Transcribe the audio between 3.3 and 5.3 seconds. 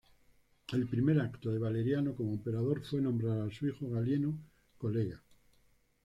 a su hijo Galieno "colega".